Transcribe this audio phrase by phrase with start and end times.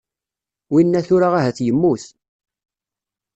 [0.71, 2.03] Winna tura ahat yemmut.